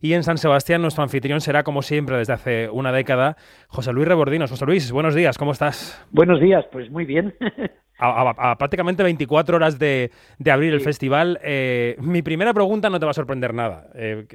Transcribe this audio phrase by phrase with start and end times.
[0.00, 3.36] Y en San Sebastián nuestro anfitrión será, como siempre, desde hace una década,
[3.68, 4.50] José Luis Rebordinos.
[4.50, 6.02] José Luis, buenos días, ¿cómo estás?
[6.10, 7.34] Buenos días, pues muy bien.
[7.98, 10.10] a, prácticamente 24 horas de,
[10.50, 13.88] abrir el festival, eh, mi primera pregunta no te va a sorprender nada.
[13.94, 14.26] Eh,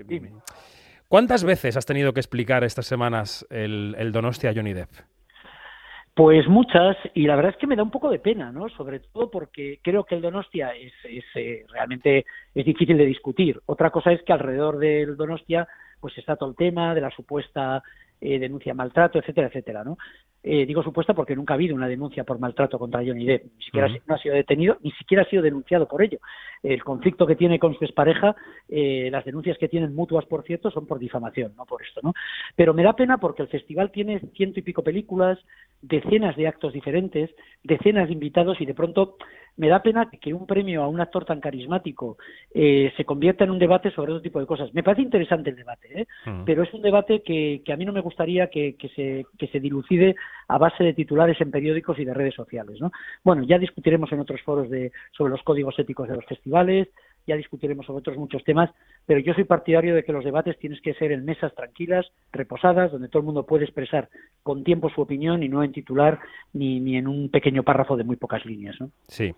[1.08, 4.90] ¿Cuántas veces has tenido que explicar estas semanas el, el Donostia Johnny Depp?
[6.16, 8.70] Pues muchas, y la verdad es que me da un poco de pena, ¿no?
[8.70, 10.94] Sobre todo porque creo que el Donostia es,
[11.36, 13.60] eh, realmente es difícil de discutir.
[13.66, 15.68] Otra cosa es que alrededor del Donostia
[16.00, 17.84] pues está todo el tema de la supuesta
[18.22, 19.98] eh, denuncia de maltrato, etcétera, etcétera, ¿no?
[20.48, 23.64] Eh, digo supuesta porque nunca ha habido una denuncia por maltrato contra Johnny Depp, ni
[23.64, 26.20] siquiera no ha sido detenido, ni siquiera ha sido denunciado por ello.
[26.62, 28.36] El conflicto que tiene con su expareja,
[28.70, 32.14] eh, las denuncias que tienen mutuas, por cierto, son por difamación, no por esto, ¿no?
[32.56, 35.40] Pero me da pena porque el festival tiene ciento y pico películas,
[35.82, 37.32] decenas de actos diferentes,
[37.64, 39.18] decenas de invitados y de pronto
[39.58, 42.18] me da pena que un premio a un actor tan carismático
[42.54, 44.74] eh, se convierta en un debate sobre otro tipo de cosas.
[44.74, 46.08] Me parece interesante el debate, ¿eh?
[46.26, 46.44] Mm.
[46.46, 49.48] pero es un debate que, que, a mí no me gustaría que, que, se, que
[49.48, 50.16] se dilucide
[50.48, 52.80] a base de titulares en periódicos y de redes sociales.
[52.80, 52.92] ¿no?
[53.24, 56.88] Bueno, ya discutiremos en otros foros de, sobre los códigos éticos de los festivales,
[57.28, 58.70] ya discutiremos sobre otros muchos temas,
[59.06, 62.92] pero yo soy partidario de que los debates tienes que ser en mesas tranquilas, reposadas,
[62.92, 64.10] donde todo el mundo puede expresar
[64.44, 66.20] con tiempo su opinión y no en titular
[66.54, 68.76] ni, ni en un pequeño párrafo de muy pocas líneas.
[68.80, 68.92] ¿no?
[69.08, 69.34] Sí,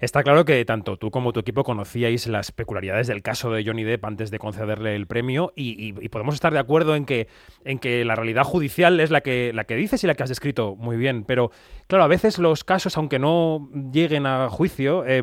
[0.00, 3.84] está claro que tanto tú como tu equipo conocíais las peculiaridades del caso de Johnny
[3.84, 7.26] Depp antes de concederle el premio y, podemos estar de acuerdo en que,
[7.64, 10.28] en que la realidad judicial es la que, la que dices y la que has
[10.28, 11.50] descrito muy bien, pero
[11.86, 15.22] claro, a veces los casos, aunque no lleguen a juicio, eh,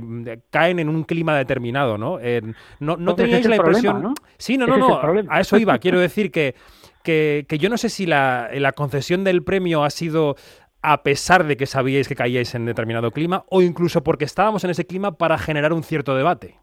[0.49, 2.08] caen en un clima determinado, ¿no?
[2.79, 2.97] ¿No?
[2.97, 4.15] no, teníais la impresión.
[4.37, 5.01] Sí, no, no, no.
[5.29, 5.77] A eso iba.
[5.77, 6.55] Quiero decir que,
[7.03, 10.35] que, yo no sé si la, la concesión del premio ha sido
[10.81, 14.69] a pesar de que sabíais que caíais en determinado clima o incluso porque estábamos en
[14.69, 16.57] ese clima para generar un cierto debate.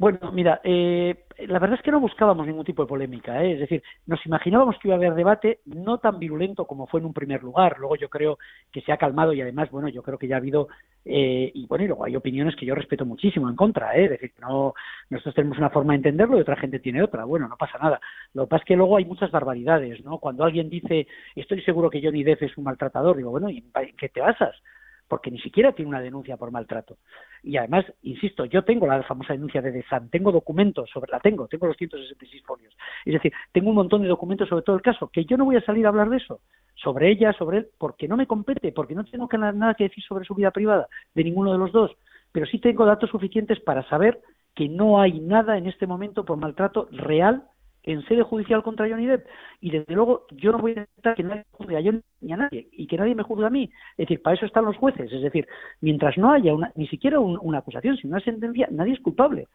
[0.00, 3.52] Bueno, mira, eh, la verdad es que no buscábamos ningún tipo de polémica, ¿eh?
[3.52, 7.06] es decir, nos imaginábamos que iba a haber debate no tan virulento como fue en
[7.06, 7.76] un primer lugar.
[7.78, 8.38] Luego yo creo
[8.72, 10.68] que se ha calmado y además, bueno, yo creo que ya ha habido
[11.04, 14.04] eh, y bueno, y luego hay opiniones que yo respeto muchísimo en contra, ¿eh?
[14.04, 14.72] es decir, no
[15.10, 17.26] nosotros tenemos una forma de entenderlo y otra gente tiene otra.
[17.26, 18.00] Bueno, no pasa nada.
[18.32, 20.16] Lo que pasa es que luego hay muchas barbaridades, ¿no?
[20.16, 21.06] Cuando alguien dice,
[21.36, 24.56] estoy seguro que Johnny Depp es un maltratador, digo, bueno, ¿y en qué te basas?
[25.10, 26.98] Porque ni siquiera tiene una denuncia por maltrato.
[27.42, 31.48] Y además, insisto, yo tengo la famosa denuncia de Desan, tengo documentos sobre, la tengo,
[31.48, 32.72] tengo los 166 folios.
[33.04, 35.56] Es decir, tengo un montón de documentos sobre todo el caso, que yo no voy
[35.56, 36.40] a salir a hablar de eso,
[36.76, 40.24] sobre ella, sobre él, porque no me compete, porque no tengo nada que decir sobre
[40.24, 41.90] su vida privada, de ninguno de los dos,
[42.30, 44.20] pero sí tengo datos suficientes para saber
[44.54, 47.42] que no hay nada en este momento por maltrato real
[47.82, 49.26] en sede judicial contra Johnny Depp
[49.60, 52.36] y desde luego yo no voy a intentar que nadie juzgue a Johnny ni a
[52.36, 53.70] nadie y que nadie me juzgue a mí.
[53.92, 55.12] Es decir, para eso están los jueces.
[55.12, 55.46] Es decir,
[55.80, 59.46] mientras no haya una, ni siquiera una acusación, sino una sentencia, nadie es culpable.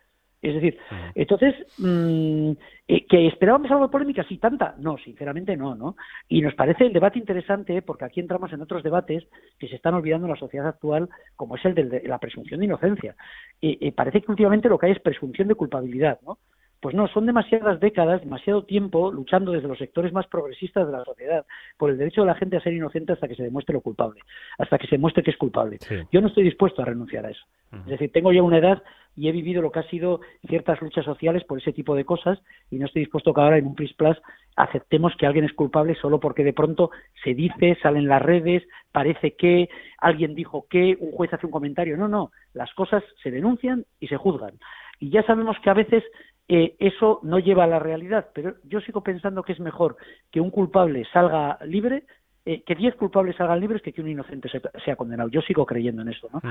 [0.42, 0.78] Es decir,
[1.16, 2.52] entonces, mm,
[2.88, 4.24] eh, ¿que esperábamos algo de polémica?
[4.28, 4.76] Sí, tanta.
[4.78, 5.96] No, sinceramente no, ¿no?
[6.30, 9.96] Y nos parece el debate interesante, porque aquí entramos en otros debates que se están
[9.96, 13.16] olvidando en la sociedad actual, como es el de la presunción de inocencia.
[13.60, 16.38] y parece que últimamente lo que hay es presunción de culpabilidad, ¿no?
[16.86, 21.04] Pues no, son demasiadas décadas, demasiado tiempo luchando desde los sectores más progresistas de la
[21.04, 21.44] sociedad
[21.80, 24.22] por el derecho de la gente a ser inocente hasta que se demuestre lo culpable,
[24.60, 25.80] hasta que se muestre que es culpable.
[26.12, 27.44] Yo no estoy dispuesto a renunciar a eso.
[27.72, 28.84] Es decir, tengo ya una edad
[29.16, 32.40] y he vivido lo que ha sido ciertas luchas sociales por ese tipo de cosas
[32.70, 34.22] y no estoy dispuesto que ahora en un PRIS Plus
[34.56, 36.92] aceptemos que alguien es culpable solo porque de pronto
[37.24, 41.52] se dice, sale en las redes, parece que alguien dijo que, un juez hace un
[41.52, 41.98] comentario.
[41.98, 44.54] No, no, las cosas se denuncian y se juzgan.
[45.00, 46.04] Y ya sabemos que a veces
[46.48, 49.98] eh, eso no lleva a la realidad, pero yo sigo pensando que es mejor
[50.32, 52.04] que un culpable salga libre,
[52.48, 54.50] eh, que diez culpables salgan libres que que un inocente
[54.84, 55.30] sea condenado.
[55.30, 56.42] Yo sigo creyendo en eso, ¿no?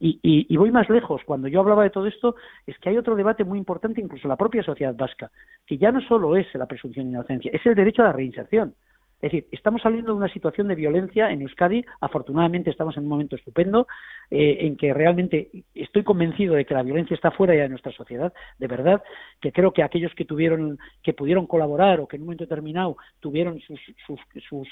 [0.00, 1.20] y, y, voy más lejos.
[1.26, 2.36] Cuando yo hablaba de todo esto,
[2.66, 5.30] es que hay otro debate muy importante, incluso en la propia sociedad vasca,
[5.66, 8.74] que ya no solo es la presunción de inocencia, es el derecho a la reinserción.
[9.22, 11.84] Es decir, estamos saliendo de una situación de violencia en Euskadi.
[12.00, 13.86] Afortunadamente estamos en un momento estupendo
[14.32, 17.92] eh, en que realmente estoy convencido de que la violencia está fuera ya de nuestra
[17.92, 19.00] sociedad, de verdad,
[19.40, 22.96] que creo que aquellos que tuvieron, que pudieron colaborar o que en un momento determinado
[23.20, 23.80] tuvieron sus,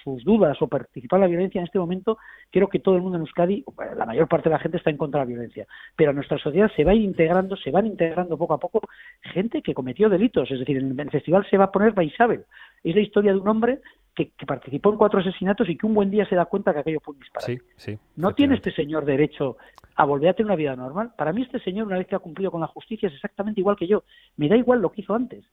[0.02, 2.18] sus, dudas o participar en la violencia en este momento,
[2.50, 3.64] creo que todo el mundo en Euskadi,
[3.96, 5.66] la mayor parte de la gente está en contra de la violencia.
[5.94, 8.80] Pero a nuestra sociedad se va integrando, se van integrando poco a poco
[9.20, 10.50] gente que cometió delitos.
[10.50, 12.44] Es decir, en el festival se va a poner Baisabel.
[12.82, 13.78] Es la historia de un hombre
[14.14, 17.00] que, participó en cuatro asesinatos y que un buen día se da cuenta que aquello
[17.02, 17.60] fue un disparate.
[18.16, 19.56] ¿No tiene este señor derecho
[19.94, 21.12] a volver a tener una vida normal?
[21.16, 23.76] Para mí este señor, una vez que ha cumplido con la justicia, es exactamente igual
[23.76, 24.04] que yo.
[24.36, 25.44] Me da igual lo que hizo antes.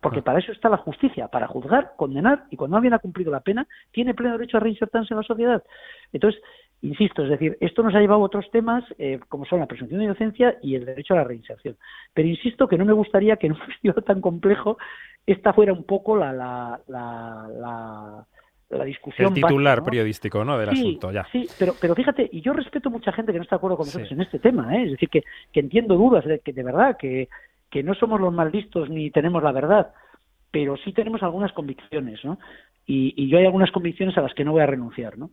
[0.00, 0.24] Porque ah.
[0.24, 3.66] para eso está la justicia, para juzgar, condenar, y cuando alguien ha cumplido la pena,
[3.92, 5.62] tiene pleno derecho a reinsertarse en la sociedad.
[6.12, 6.42] Entonces,
[6.82, 10.00] insisto, es decir, esto nos ha llevado a otros temas, eh, como son la presunción
[10.00, 11.76] de inocencia y el derecho a la reinserción.
[12.12, 14.76] Pero insisto que no me gustaría que en un festival tan complejo
[15.24, 18.26] esta fuera un poco la, la, la,
[18.70, 19.28] la, discusión.
[19.28, 20.58] El titular periodístico, ¿no?
[20.58, 21.24] Del asunto, ya.
[21.30, 23.86] Sí, pero, pero fíjate, y yo respeto mucha gente que no está de acuerdo con
[23.86, 24.84] nosotros en este tema, ¿eh?
[24.84, 27.28] Es decir, que, que entiendo dudas, de, que de verdad, que,
[27.70, 29.92] que no somos los más listos ni tenemos la verdad,
[30.50, 32.40] pero sí tenemos algunas convicciones, ¿no?
[32.84, 35.30] Y, y, yo hay algunas convicciones a las que no voy a renunciar, ¿no?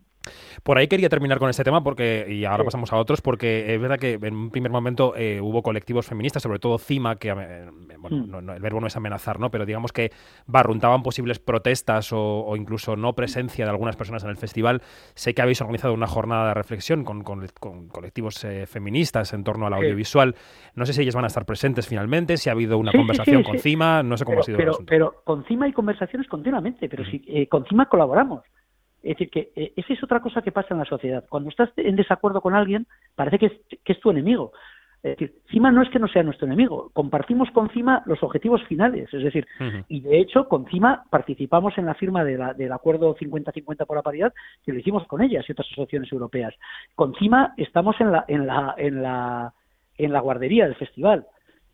[0.64, 3.82] Por ahí quería terminar con este tema porque y ahora pasamos a otros porque es
[3.82, 7.70] verdad que en un primer momento eh, hubo colectivos feministas, sobre todo CIMA, que eh,
[7.98, 8.46] bueno, hmm.
[8.46, 9.50] no, el verbo no es amenazar, ¿no?
[9.50, 10.12] Pero digamos que
[10.46, 14.82] barruntaban posibles protestas o, incluso no presencia de algunas personas en el festival.
[15.16, 17.48] Sé que habéis organizado una jornada de reflexión con, con,
[17.90, 20.36] colectivos eh, feministas en torno al audiovisual.
[20.76, 23.60] No sé si ellas van a estar presentes finalmente, si ha habido una conversación con
[23.60, 24.90] CIMA, no sé cómo ha sido pero, el asunto.
[24.90, 28.44] Pero con CIMA hay conversaciones continuamente, pero si con CIMA colaboramos.
[29.02, 31.24] Es decir, que eh, esa es otra cosa que pasa en la sociedad.
[31.30, 32.86] Cuando estás en desacuerdo con alguien,
[33.16, 34.52] parece que es, que es tu enemigo.
[35.02, 38.62] Es decir, CIMA no es que no sea nuestro enemigo, compartimos con CIMA los objetivos
[38.66, 39.48] finales, es decir,
[39.88, 43.96] y de hecho con CIMA participamos en la firma de la, del acuerdo 50-50 por
[43.96, 44.34] la paridad,
[44.66, 46.54] que lo hicimos con ellas y otras asociaciones europeas.
[46.96, 49.54] Con CIMA estamos en la, en la, en la,
[49.98, 51.26] en la guardería del festival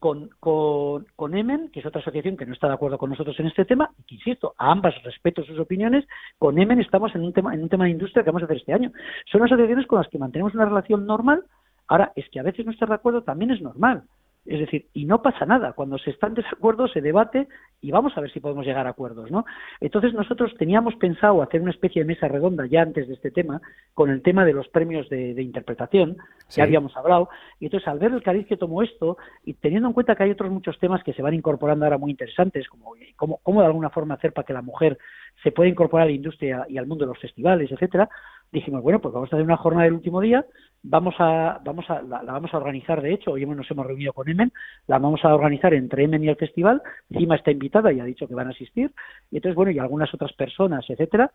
[0.05, 3.39] con, con, con Emen, que es otra asociación que no está de acuerdo con nosotros
[3.39, 6.05] en este tema, y que insisto, a ambas respeto sus opiniones,
[6.37, 8.57] con Emen estamos en un tema, en un tema de industria que vamos a hacer
[8.57, 8.91] este año.
[9.31, 11.43] Son asociaciones con las que mantenemos una relación normal,
[11.87, 14.03] ahora es que a veces no estar de acuerdo también es normal.
[14.45, 15.73] Es decir, y no pasa nada.
[15.73, 17.47] Cuando se está en desacuerdo, se debate
[17.81, 19.43] y vamos a ver si podemos llegar a acuerdos, ¿no?
[19.79, 23.61] Entonces nosotros teníamos pensado hacer una especie de mesa redonda ya antes de este tema,
[23.93, 26.17] con el tema de los premios de, interpretación,
[26.53, 27.29] que habíamos hablado.
[27.59, 30.31] Y entonces al ver el cariz que tomó esto, y teniendo en cuenta que hay
[30.31, 34.15] otros muchos temas que se van incorporando ahora muy interesantes, como cómo de alguna forma
[34.15, 34.97] hacer para que la mujer
[35.43, 38.09] se pueda incorporar a la industria y al mundo de los festivales, etcétera,
[38.51, 40.45] dijimos, bueno, pues vamos a hacer una jornada del último día,
[40.83, 44.29] vamos a, vamos a, la, vamos a organizar, de hecho, hoy nos hemos reunido con
[44.29, 44.51] Emen,
[44.87, 46.81] la vamos a organizar entre Emen y el festival,
[47.11, 48.91] Cima está invitada y ha dicho que van a asistir,
[49.31, 51.31] y entonces, bueno, y algunas otras personas, etcétera,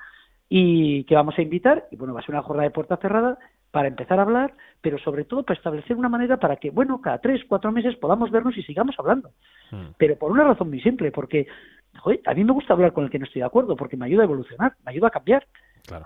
[0.48, 3.38] y que vamos a invitar, y bueno, va a ser una jornada de puerta cerrada
[3.70, 7.18] para empezar a hablar, pero sobre todo para establecer una manera para que, bueno, cada
[7.18, 9.30] tres, cuatro meses podamos vernos y sigamos hablando.
[9.70, 9.92] Hmm.
[9.96, 11.46] Pero por una razón muy simple, porque
[12.26, 14.22] a mí me gusta hablar con el que no estoy de acuerdo, porque me ayuda
[14.22, 15.46] a evolucionar, me ayuda a cambiar.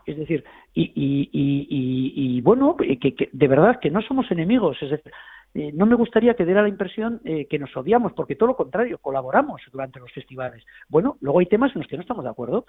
[0.07, 4.77] Es decir, y, y, y, y bueno, que, de verdad que no somos enemigos.
[4.83, 5.13] Es decir,
[5.55, 8.57] eh, no me gustaría que diera la impresión eh, que nos odiamos, porque todo lo
[8.57, 10.65] contrario, colaboramos durante los festivales.
[10.89, 12.67] Bueno, luego hay temas en los que no estamos de acuerdo,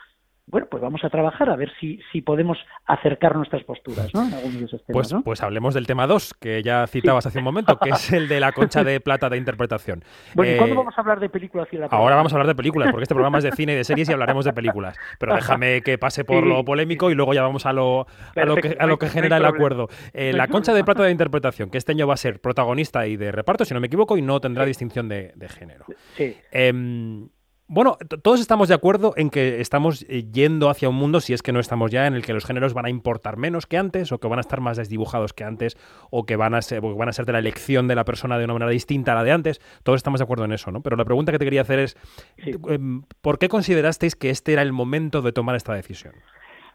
[0.48, 4.28] bueno, pues vamos a trabajar a ver si, si podemos acercar nuestras posturas, ¿no?
[4.28, 7.40] En algunos de esos temas, pues, pues hablemos del tema 2, que ya citabas hace
[7.40, 10.04] un momento, que es el de la concha de plata de interpretación.
[10.36, 11.68] Bueno, ¿y cuándo eh, vamos a hablar de películas?
[11.90, 14.08] ahora vamos a hablar de películas, porque este programa es de cine y de series
[14.08, 14.98] y hablaremos de películas.
[15.20, 18.06] Pero déjame que pase por lo polémico y luego ya vamos a lo,
[18.36, 19.90] a lo, que, a lo que genera el acuerdo.
[20.14, 23.18] Eh, la concha de plata de interpretación, que este año va a ser protagonista y
[23.18, 25.86] de reparto, si no me equivoco, y no tendrá distinción de, género.
[26.16, 26.36] Sí.
[26.52, 27.30] Em,
[27.68, 31.42] bueno, todos estamos de acuerdo en que estamos eh, yendo hacia un mundo, si es
[31.42, 34.12] que no estamos ya, en el que los géneros van a importar menos que antes,
[34.12, 35.76] o que van a estar más desdibujados que antes,
[36.12, 38.46] o que van a ser, van a ser de la elección de la persona de
[38.46, 39.60] una manera distinta a la de antes.
[39.84, 40.82] Todos estamos de acuerdo en eso, ¿no?
[40.82, 41.98] Pero la pregunta que te quería hacer es,
[42.38, 46.14] em, ¿por qué considerasteis que este era el momento de tomar esta decisión?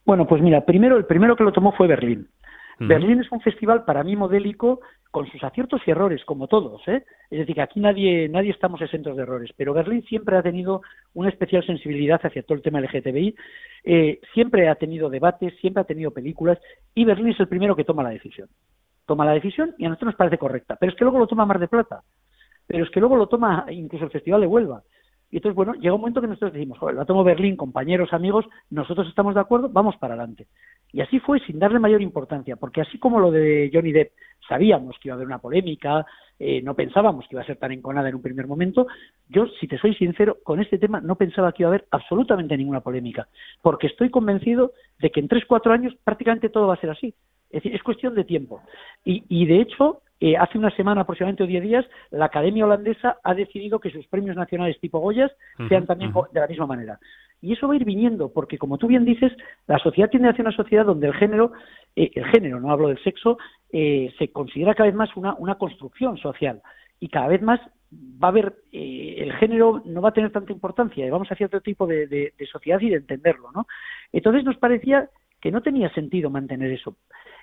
[0.05, 2.29] Bueno, pues mira, primero, el primero que lo tomó fue Berlín.
[2.81, 6.87] Berlín es un festival para mí modélico con sus aciertos y errores, como todos.
[6.87, 7.05] ¿eh?
[7.31, 10.83] Es decir, que aquí nadie, nadie estamos exentos de errores, pero Berlín siempre ha tenido
[11.15, 13.35] una especial sensibilidad hacia todo el tema LGTBI,
[13.85, 16.59] eh, siempre ha tenido debates, siempre ha tenido películas,
[16.95, 18.49] y Berlín es el primero que toma la decisión.
[19.07, 21.47] Toma la decisión y a nosotros nos parece correcta, pero es que luego lo toma
[21.47, 22.03] Mar de Plata,
[22.67, 24.83] pero es que luego lo toma incluso el Festival de Huelva.
[25.31, 28.47] Y entonces, bueno, llega un momento que nosotros decimos, joder, la tomo Berlín, compañeros, amigos,
[28.69, 30.49] nosotros estamos de acuerdo, vamos para adelante.
[30.93, 34.13] Y así fue sin darle mayor importancia, porque así como lo de Johnny Depp,
[34.51, 36.05] sabíamos que iba a haber una polémica,
[36.39, 38.89] eh, no pensábamos que iba a ser tan enconada en un primer momento,
[39.29, 42.57] yo, si te soy sincero, con este tema no pensaba que iba a haber absolutamente
[42.57, 43.29] ninguna polémica,
[43.63, 47.15] porque estoy convencido de que en tres, cuatro años prácticamente todo va a ser así.
[47.49, 48.61] Es decir, es cuestión de tiempo.
[49.05, 53.19] Y, y de hecho, eh, hace una semana aproximadamente o diez días, la Academia Holandesa
[53.23, 55.33] ha decidido que sus premios nacionales tipo Goyas
[55.69, 56.99] sean también de la misma manera.
[57.41, 59.33] Y eso va a ir viniendo, porque como tú bien dices,
[59.67, 61.53] la sociedad tiende hacia una sociedad donde el género,
[61.97, 63.39] eh, el género, no hablo del sexo,
[63.73, 66.61] eh, se considera cada vez más una, construcción social
[66.99, 67.61] y cada vez más
[67.93, 71.61] va a haber el género no va a tener tanta importancia y vamos hacia otro
[71.61, 73.67] tipo de, de, sociedad y de entenderlo, ¿no?
[74.13, 75.09] Entonces nos parecía
[75.41, 76.97] que no tenía sentido mantener eso.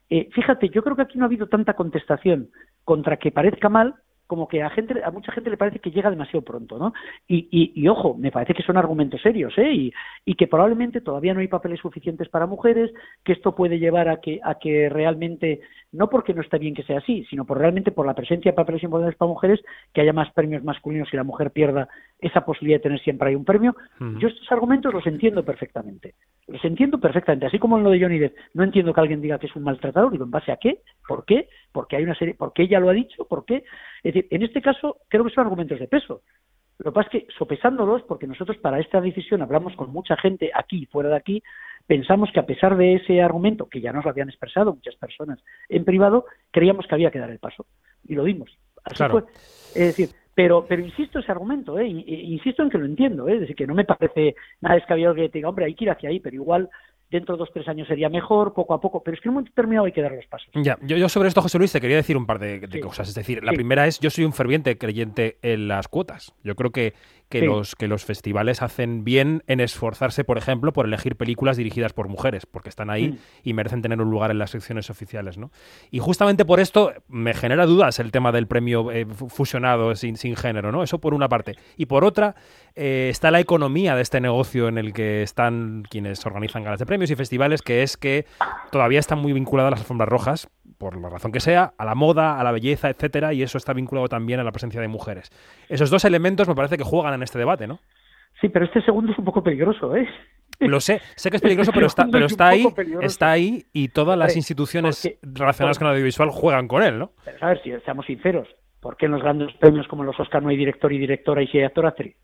[0.10, 2.50] Eh, fíjate, yo creo que aquí no ha habido tanta contestación
[2.84, 3.96] contra que parezca mal
[4.27, 6.93] como que a gente a mucha gente le parece que llega demasiado pronto, ¿no?
[7.27, 9.72] Y, y, ojo, me parece que son argumentos serios, ¿eh?
[9.72, 9.93] Y,
[10.25, 12.91] y, que probablemente todavía no hay papeles suficientes para mujeres,
[13.24, 16.84] que esto puede llevar a que a que realmente no porque no está bien que
[16.84, 19.62] sea así, sino por realmente por la presencia de papeles importantes para mujeres,
[19.93, 21.88] que haya más premios masculinos y la mujer pierda
[22.19, 23.75] esa posibilidad de tener siempre ahí un premio.
[24.19, 26.15] Yo estos argumentos los entiendo perfectamente.
[26.48, 27.46] Los entiendo perfectamente.
[27.46, 29.63] Así como en lo de Johnny Depp, no entiendo que alguien diga que es un
[29.63, 30.12] maltratador.
[30.12, 30.82] Digo, ¿en base a qué?
[31.06, 31.50] ¿Por qué?
[31.72, 33.66] Porque hay una serie, porque ella lo ha dicho, ¿por qué?
[34.04, 36.22] Es decir, en este caso creo que son argumentos de peso.
[36.80, 40.51] Lo que pasa es que sopesándolos, porque nosotros para esta decisión hablamos con mucha gente
[40.54, 41.44] aquí y fuera de aquí,
[41.86, 45.44] pensamos que a pesar de ese argumento, que ya nos lo habían expresado muchas personas
[45.70, 47.66] en privado, creíamos que había que dar el paso.
[48.08, 48.56] Y lo dimos.
[48.84, 49.24] Así fue.
[49.75, 51.88] Es decir, pero, pero insisto ese argumento, ¿eh?
[51.88, 53.34] insisto en que lo entiendo, ¿eh?
[53.34, 56.10] es decir, que no me parece nada descabellado que diga, hombre, hay que ir hacia
[56.10, 56.70] ahí, pero igual
[57.10, 59.36] dentro de dos tres años sería mejor, poco a poco, pero es que en un
[59.36, 60.50] momento determinado hay que dar los pasos.
[60.56, 63.08] Ya, yo, yo sobre esto, José Luis, te quería decir un par de, cosas.
[63.08, 66.34] Es decir, la primera es, yo soy un ferviente creyente en las cuotas.
[66.44, 66.94] Yo creo que,
[67.30, 71.94] que, los, que los festivales hacen bien en esforzarse, por ejemplo, por elegir películas dirigidas
[71.94, 73.18] por mujeres, porque están ahí mm.
[73.44, 75.52] y merecen tener un lugar en las secciones oficiales, ¿no?
[75.92, 80.36] Y justamente por esto me genera dudas el tema del premio eh, fusionado sin, sin
[80.36, 80.84] género, ¿no?
[80.84, 81.56] Eso por una parte.
[81.78, 82.36] Y por otra,
[82.77, 86.86] eh, está la economía de este negocio en el que están quienes organizan galas de
[86.86, 88.25] premios y festivales, que es que
[88.72, 92.39] todavía están muy vinculadas las alfombras rojas, por la razón que sea, a la moda,
[92.39, 95.31] a la belleza, etcétera, y eso está vinculado también a la presencia de mujeres.
[95.69, 97.79] Esos dos elementos me parece que juegan en este debate, ¿no?
[98.39, 100.07] Sí, pero este segundo es un poco peligroso, ¿eh?
[100.60, 102.67] Lo sé, sé que es peligroso, pero está, pero está ahí,
[103.01, 107.12] está ahí y todas las instituciones relacionadas con el audiovisual juegan con él, ¿no?
[107.25, 108.48] Pero a ver, si seamos sinceros,
[108.81, 111.48] ¿por qué en los grandes premios como los Oscar no hay director y directora y
[111.48, 112.15] si hay actor actriz?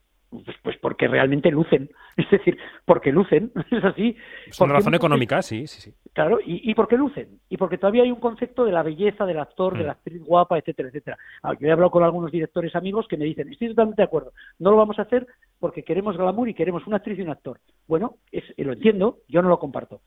[0.45, 4.15] Pues, pues, porque realmente lucen, es decir, porque lucen, es así.
[4.47, 5.93] Es una razón económica, sí, sí, sí.
[6.13, 9.39] Claro, y, y porque lucen, y porque todavía hay un concepto de la belleza del
[9.39, 9.97] actor, de la mm.
[9.97, 11.17] actriz guapa, etcétera, etcétera.
[11.41, 14.33] Ah, yo he hablado con algunos directores amigos que me dicen, estoy totalmente de acuerdo,
[14.59, 15.27] no lo vamos a hacer
[15.59, 17.59] porque queremos glamour y queremos una actriz y un actor.
[17.87, 20.01] Bueno, es, lo entiendo, yo no lo comparto.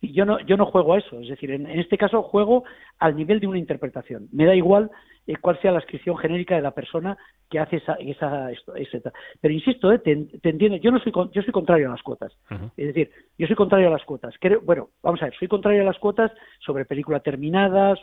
[0.00, 2.62] Y yo no, yo no juego a eso, es decir, en, en este caso juego
[3.00, 4.28] al nivel de una interpretación.
[4.32, 4.90] Me da igual
[5.28, 7.18] eh, cuál sea la inscripción genérica de la persona
[7.50, 8.50] que hace esa, esa,
[9.40, 12.32] pero insisto, eh, te, entiendo, yo no soy yo soy contrario a las cuotas,
[12.76, 14.34] es decir, yo soy contrario a las cuotas.
[14.40, 17.94] Creo, bueno, vamos a ver, soy contrario a las cuotas sobre película terminada,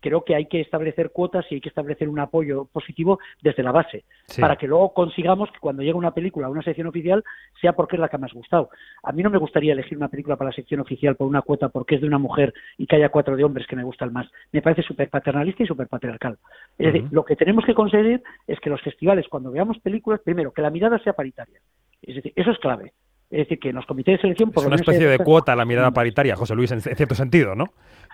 [0.00, 3.72] creo que hay que establecer cuotas y hay que establecer un apoyo positivo desde la
[3.72, 4.04] base,
[4.38, 7.22] para que luego consigamos que cuando llegue una película a una sección oficial
[7.60, 8.70] sea porque es la que me ha gustado.
[9.02, 11.68] A mí no me gustaría elegir una película para la sección oficial por una cuota
[11.68, 14.30] porque es de una mujer y que haya cuatro de hombres que me gustan más.
[14.52, 16.38] Me parece súper paternalista y súper patriarcal.
[16.78, 20.52] Es decir, lo que tenemos que conseguir es que los festivales, cuando veamos películas, primero,
[20.52, 21.60] que la mirada sea paritaria.
[22.00, 22.92] Es decir, eso es clave.
[23.30, 24.50] Es decir, que en los comités de selección...
[24.50, 27.66] Por es una especie de cuota la mirada paritaria, José Luis, en cierto sentido, ¿no?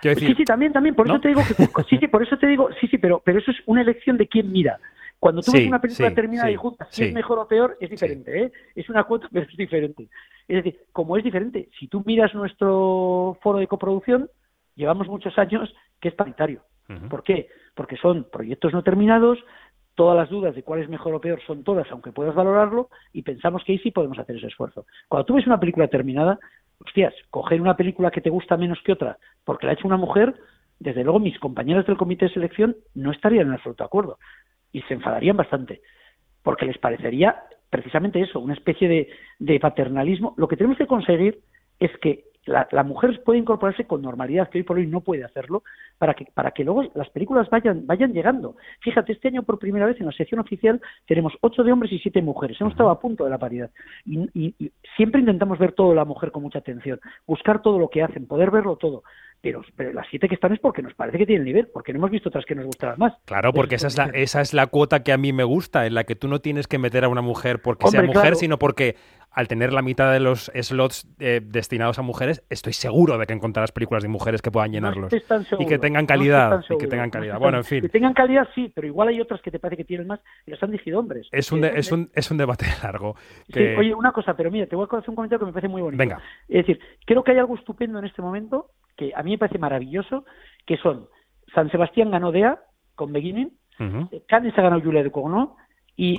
[0.02, 0.94] Sí, sí, también, también.
[0.94, 1.54] Por eso te digo que...
[1.88, 2.68] Sí, sí, por eso te digo...
[2.80, 4.78] Sí, sí, pero, pero eso es una elección de quién mira.
[5.18, 8.42] Cuando tú ves una película terminada y junta, si es mejor o peor, es diferente,
[8.42, 8.52] ¿eh?
[8.74, 10.08] Es una cuota, pero es diferente.
[10.46, 14.28] Es decir, como es diferente, si tú miras nuestro foro de coproducción,
[14.74, 16.62] llevamos muchos años que es paritario.
[17.08, 17.48] ¿Por qué?
[17.76, 19.38] Porque son proyectos no terminados,
[19.94, 23.22] todas las dudas de cuál es mejor o peor son todas, aunque puedas valorarlo, y
[23.22, 24.86] pensamos que ahí sí podemos hacer ese esfuerzo.
[25.08, 26.38] Cuando tú ves una película terminada,
[26.84, 29.96] hostias, coger una película que te gusta menos que otra porque la ha hecho una
[29.96, 30.34] mujer,
[30.80, 34.18] desde luego mis compañeros del comité de selección no estarían en absoluto acuerdo
[34.72, 35.80] y se enfadarían bastante,
[36.42, 40.34] porque les parecería precisamente eso, una especie de paternalismo.
[40.36, 41.40] Lo que tenemos que conseguir
[41.78, 45.64] es que la, mujer puede incorporarse con normalidad, que hoy por hoy no puede hacerlo,
[45.98, 48.56] para que, para que luego las películas vayan, vayan llegando.
[48.80, 51.98] Fíjate, este año por primera vez en la sección oficial tenemos ocho de hombres y
[51.98, 52.56] siete mujeres.
[52.60, 53.70] Hemos estado a punto de la paridad.
[54.04, 54.54] Y,
[54.96, 58.50] siempre intentamos ver todo la mujer con mucha atención, buscar todo lo que hacen, poder
[58.50, 59.02] verlo todo.
[59.42, 61.98] Pero, pero, las siete que están es porque nos parece que tienen nivel, porque no
[61.98, 63.12] hemos visto otras que nos gustaran más.
[63.26, 65.94] Claro, porque esa es, la, esa es la cuota que a mí me gusta, en
[65.94, 68.96] la que tú no tienes que meter a una mujer porque sea mujer, sino porque
[69.36, 73.34] al tener la mitad de los slots eh, destinados a mujeres, estoy seguro de que
[73.34, 75.12] encontrarás películas de mujeres que puedan llenarlos.
[75.58, 76.64] y que tengan calidad.
[76.70, 77.38] y que tengan calidad.
[77.38, 77.82] bueno, en fin.
[77.82, 80.52] Que tengan calidad, sí, pero igual hay otras que te parece que tienen más y
[80.52, 81.28] las han dirigido hombres.
[81.32, 83.14] Es un, es un, es un debate largo.
[83.54, 85.82] oye, una cosa, pero mira, te voy a hacer un comentario que me parece muy
[85.82, 85.98] bonito.
[85.98, 86.18] Venga.
[86.48, 89.58] Es decir, creo que hay algo estupendo en este momento que a mí me parece
[89.58, 90.24] maravilloso,
[90.64, 91.08] que son
[91.54, 92.58] San Sebastián ganó DEA
[92.94, 95.50] con Beginning, uh Cannes ha ganado Julia de Cournot,
[95.96, 96.16] y,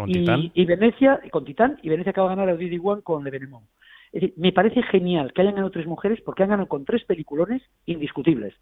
[0.54, 3.66] y, Venecia, con Titán, y Venecia acaba de ganar a Didi One con Le Venemont.
[4.12, 7.04] Es decir, me parece genial que hayan ganado tres mujeres porque han ganado con tres
[7.04, 8.56] peliculones indiscutibles.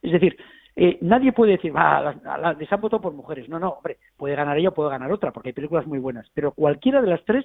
[0.00, 0.36] Es decir,
[0.76, 3.48] eh, nadie puede decir, va, las, les han votado por mujeres.
[3.48, 6.28] No, no, hombre, puede ganar ella o puede ganar otra, porque hay películas muy buenas.
[6.34, 7.44] Pero cualquiera de las tres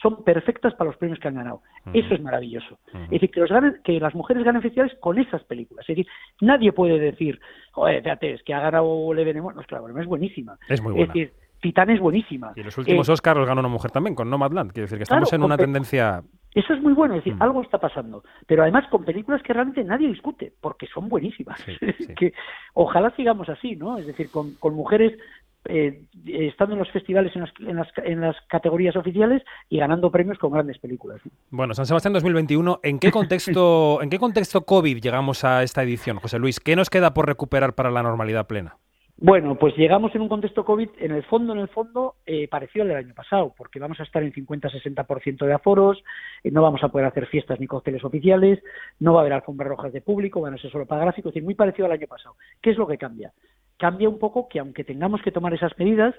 [0.00, 1.62] son perfectas para los premios que han ganado.
[1.92, 2.78] Eso es maravilloso.
[2.92, 3.50] Es decir, que, los
[3.84, 5.84] que las mujeres ganen festivales con esas películas.
[5.88, 6.06] Es decir,
[6.40, 7.40] nadie puede decir,
[7.72, 9.56] joder, fíjate, es que ha ganado Le Venemont.
[9.56, 10.58] No, claro, es buenísima.
[10.68, 11.06] Es muy buena.
[11.06, 11.32] Es decir,
[11.64, 12.52] Titán es buenísima.
[12.56, 14.70] Y los últimos Oscars los ganó una mujer también, con Nomadland.
[14.72, 16.22] Quiero decir que estamos en una tendencia...
[16.54, 17.42] Eso es muy bueno, es decir, mm.
[17.42, 18.22] algo está pasando.
[18.46, 21.58] Pero además con películas que realmente nadie discute, porque son buenísimas.
[22.18, 22.34] que
[22.74, 23.96] ojalá sigamos así, ¿no?
[23.96, 25.18] Es decir, con, con mujeres
[25.64, 30.10] eh, estando en los festivales en las, en, las, en las, categorías oficiales y ganando
[30.10, 31.22] premios con grandes películas.
[31.48, 36.18] Bueno, San Sebastián 2021, ¿en qué contexto, ¿en qué contexto COVID llegamos a esta edición,
[36.18, 36.60] José Luis?
[36.60, 38.76] ¿Qué nos queda por recuperar para la normalidad plena?
[39.16, 42.82] Bueno, pues llegamos en un contexto COVID, en el fondo, en el fondo, eh, parecido
[42.82, 46.02] al del año pasado, porque vamos a estar en 50-60% de aforos,
[46.42, 48.60] eh, no vamos a poder hacer fiestas ni cócteles oficiales,
[48.98, 51.34] no va a haber alfombras rojas de público, van a ser solo para gráficos, es
[51.34, 52.34] decir, muy parecido al año pasado.
[52.60, 53.32] ¿Qué es lo que cambia?
[53.78, 56.14] cambia un poco que aunque tengamos que tomar esas medidas,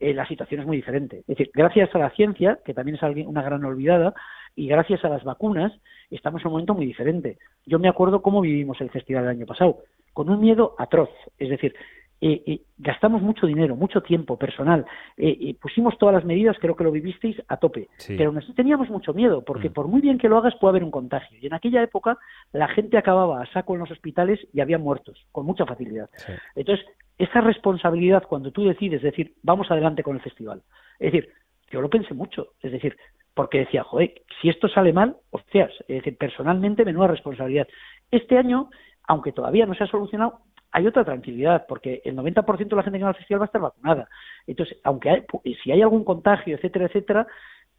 [0.00, 1.18] eh, la situación es muy diferente.
[1.20, 4.14] Es decir, gracias a la ciencia, que también es una gran olvidada,
[4.54, 5.72] y gracias a las vacunas,
[6.10, 7.38] estamos en un momento muy diferente.
[7.66, 9.78] Yo me acuerdo cómo vivimos el festival del año pasado,
[10.12, 11.10] con un miedo atroz.
[11.38, 11.74] Es decir,
[12.20, 14.84] eh, eh, gastamos mucho dinero, mucho tiempo personal,
[15.16, 19.14] eh, pusimos todas las medidas, creo que lo vivisteis a tope, pero nosotros teníamos mucho
[19.14, 19.72] miedo, porque mm.
[19.72, 21.38] por muy bien que lo hagas puede haber un contagio.
[21.40, 22.18] Y en aquella época
[22.52, 26.10] la gente acababa a saco en los hospitales y había muertos, con mucha facilidad.
[26.56, 26.84] Entonces,
[27.18, 30.62] esa responsabilidad cuando tú decides decir, vamos adelante con el festival,
[30.98, 31.32] es decir,
[31.70, 32.96] yo lo pensé mucho, es decir,
[33.34, 37.68] porque decía, joder, si esto sale mal, hostias, es decir, personalmente menuda responsabilidad.
[38.10, 38.70] Este año,
[39.06, 40.40] aunque todavía no se ha solucionado,
[40.72, 43.46] hay otra tranquilidad, porque el 90% de la gente que va al festival va a
[43.46, 44.08] estar vacunada.
[44.46, 45.24] Entonces, aunque hay,
[45.62, 47.26] si hay algún contagio, etcétera, etcétera,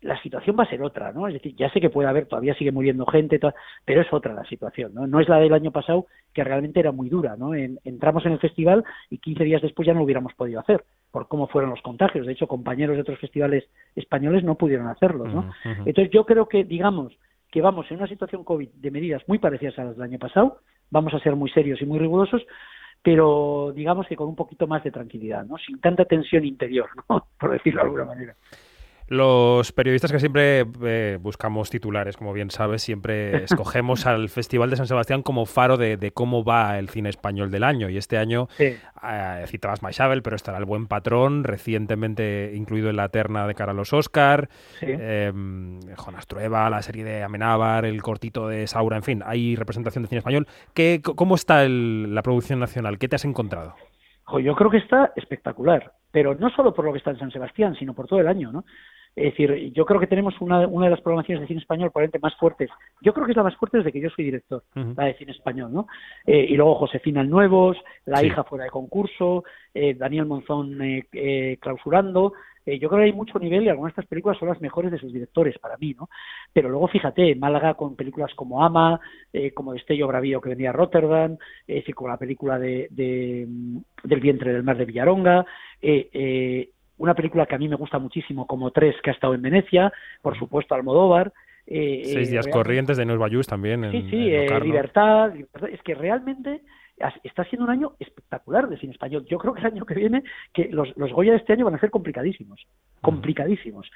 [0.02, 1.28] la situación va a ser otra, ¿no?
[1.28, 3.40] Es decir, ya sé que puede haber, todavía sigue muriendo gente,
[3.84, 5.08] pero es otra la situación, ¿no?
[5.08, 7.54] No es la del año pasado, que realmente era muy dura, ¿no?
[7.54, 11.28] entramos en el festival y 15 días después ya no lo hubiéramos podido hacer, por
[11.28, 12.26] cómo fueron los contagios.
[12.26, 13.66] De hecho, compañeros de otros festivales
[13.96, 15.52] españoles no pudieron hacerlo, ¿no?
[15.66, 17.14] Entonces, yo creo que, digamos,
[17.52, 20.60] que vamos en una situación COVID de medidas muy parecidas a las del año pasado,
[20.92, 22.42] vamos a ser muy serios y muy rigurosos,
[23.02, 25.58] pero digamos que con un poquito más de tranquilidad, ¿no?
[25.58, 27.28] Sin tanta tensión interior, ¿no?
[27.40, 28.36] Por decirlo de alguna manera.
[29.10, 34.76] Los periodistas que siempre eh, buscamos titulares, como bien sabes, siempre escogemos al Festival de
[34.76, 37.90] San Sebastián como faro de, cómo va el cine español del año.
[37.90, 38.76] Y este año sí.
[39.04, 43.72] eh, citabas Maishabel, pero estará El Buen Patrón, recientemente incluido en la terna de cara
[43.72, 44.48] a los Oscar,
[44.82, 50.04] em, Jonas Trueba, la serie de Amenábar, el cortito de Saura, en fin, hay representación
[50.04, 50.48] de cine español.
[50.76, 53.00] ¿Qué, ¿Cómo está la producción nacional?
[53.00, 53.76] ¿Qué te has encontrado?
[54.38, 57.76] Yo creo que está espectacular, pero no solo por lo que está en San Sebastián,
[57.76, 58.64] sino por todo el año, ¿no?
[59.16, 62.20] Es decir, yo creo que tenemos una, una de las programaciones de cine español probablemente
[62.20, 62.70] más fuertes.
[63.02, 65.32] Yo creo que es la más fuerte desde que yo soy director, la de cine
[65.32, 65.88] español, ¿no?
[66.26, 69.44] Eh, y luego Josefina el Nuevos, La hija fuera de concurso,
[69.74, 72.34] eh, Daniel Monzón eh, clausurando.
[72.66, 75.00] yo creo que hay mucho nivel y algunas de estas películas son las mejores de
[75.00, 76.08] sus directores para mí, ¿no?
[76.54, 79.00] Pero luego fíjate, Málaga con películas como Ama,
[79.54, 83.48] como Destello Bravío que venía a Rotterdam, es decir, como la película de, de,
[84.04, 85.46] del vientre del mar de Villaronga,
[85.82, 86.70] eh,
[87.00, 89.92] una película que a mí me gusta muchísimo, como Tres, que ha estado en Venecia,
[90.22, 91.34] por supuesto Almodóvar.
[91.66, 93.90] Eh, Seis días corrientes de Nueva Bayús también.
[93.92, 95.34] sí, sí, eh, libertad,
[95.72, 96.62] Es que realmente
[97.24, 99.26] está siendo un año espectacular de cine español.
[99.30, 101.76] Yo creo que el año que viene, que los, los Goya de este año van
[101.76, 102.68] a ser complicadísimos,
[103.02, 103.90] complicadísimos.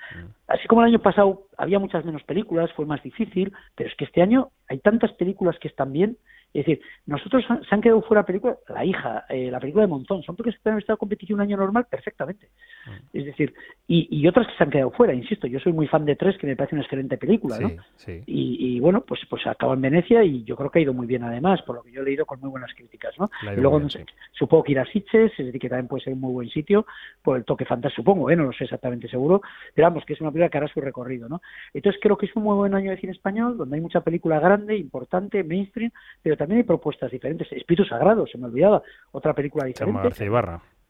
[0.47, 4.05] Así como el año pasado había muchas menos películas, fue más difícil, pero es que
[4.05, 6.17] este año hay tantas películas que están bien
[6.53, 10.21] es decir, nosotros se han quedado fuera películas, La hija, eh, la película de Montón,
[10.21, 12.49] son películas que pueden en competición un año normal perfectamente.
[12.85, 13.17] Mm.
[13.17, 13.53] Es decir,
[13.87, 16.47] y, otras que se han quedado fuera, insisto, yo soy muy fan de Tres, que
[16.47, 17.71] me parece una excelente película, ¿no?
[18.25, 21.23] Y, bueno, pues pues acabó en Venecia y yo creo que ha ido muy bien
[21.23, 23.29] además, por lo que yo he leído con muy buenas críticas, ¿no?
[23.51, 23.81] Y luego,
[24.31, 26.85] supongo que ir a Sitges, es decir, que también puede ser un muy buen sitio,
[27.21, 28.35] por el toque fantástico, supongo, ¿eh?
[28.35, 29.41] No lo sé exactamente seguro,
[29.73, 31.41] pero vamos, que es una película que hará su recorrido, ¿no?
[31.73, 34.39] Entonces creo que es un muy buen año de cine español, donde hay mucha película
[34.39, 37.49] grande, importante, mainstream, pero también hay propuestas diferentes.
[37.53, 40.09] Espíritu Sagrado, se me olvidaba, otra película diferente.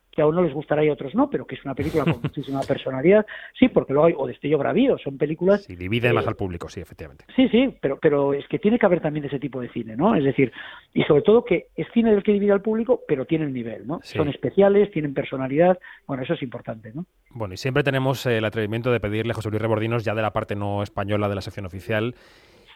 [0.09, 2.21] Que a uno les gustará y a otros no, pero que es una película con
[2.23, 3.23] muchísima personalidad.
[3.57, 5.63] Sí, porque luego hay, o Destello Bravío, son películas...
[5.63, 7.25] Sí, divide más al público, sí, efectivamente.
[7.35, 10.15] Sí, sí, pero, pero es que tiene que haber también ese tipo de cine, ¿no?
[10.15, 10.51] Es decir,
[10.91, 13.85] y sobre todo que es cine del que divide al público, pero tiene el nivel,
[13.85, 13.99] ¿no?
[14.01, 17.05] Son especiales, tienen personalidad, bueno, eso es importante, ¿no?
[17.29, 20.33] Bueno, y siempre tenemos el atrevimiento de pedirle a José Luis Rebordinos, ya de la
[20.33, 22.15] parte no española de la sección oficial,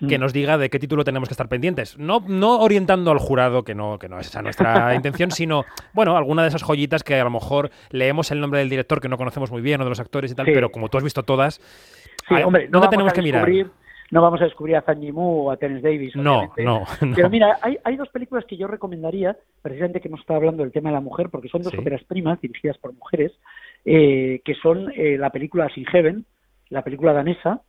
[0.08, 0.22] que mm.
[0.22, 1.98] nos diga de qué título tenemos que estar pendientes.
[1.98, 6.18] No, no orientando al jurado, que no, que no es esa nuestra intención, sino, bueno,
[6.18, 9.18] alguna de esas joyitas que a lo mejor leemos el nombre del director que no
[9.18, 11.62] conocemos muy bien o de los actores y tal, pero como tú has visto todas,
[12.44, 13.48] hombre, no tenemos que mirar?
[14.10, 16.16] No vamos a descubrir a Zhang Yimou o a Terence Davis.
[16.16, 20.38] No, no, Pero mira, hay, hay dos películas que yo recomendaría, precisamente que hemos estado
[20.38, 23.34] hablando del tema de la mujer, porque son dos óperas primas dirigidas por mujeres,
[23.84, 26.26] eh, que son eh, la película Sin Heaven,
[26.70, 27.62] la película danesa,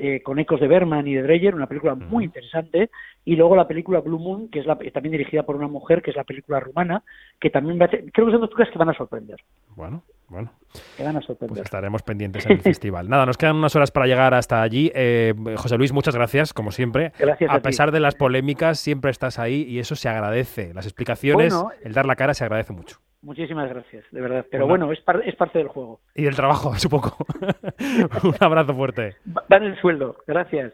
[0.00, 2.90] eh, con ecos de Berman y de Dreyer, una película muy interesante,
[3.24, 6.10] y luego la película Blue Moon, que es la, también dirigida por una mujer, que
[6.10, 7.02] es la película rumana,
[7.38, 9.40] que también va a creo que son dos películas que van a sorprender.
[9.76, 10.50] Bueno, bueno.
[10.96, 11.48] Que van a sorprender.
[11.48, 13.08] Pues estaremos pendientes en el festival.
[13.08, 14.90] Nada, nos quedan unas horas para llegar hasta allí.
[14.94, 17.12] Eh, José Luis, muchas gracias, como siempre.
[17.18, 17.50] Gracias.
[17.52, 20.72] A, pesar de las polémicas, siempre estás ahí y eso se agradece.
[20.72, 23.00] Las explicaciones, el dar la cara se agradece mucho.
[23.22, 24.46] Muchísimas gracias, de verdad.
[24.50, 26.00] Pero bueno, es, es parte del juego.
[26.14, 27.16] Y del trabajo, supongo.
[28.24, 29.16] Un abrazo fuerte.
[29.28, 30.16] Va en el sueldo.
[30.26, 30.72] Gracias.